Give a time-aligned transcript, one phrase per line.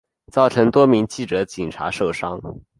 [0.33, 2.41] 造成多名记者警察受伤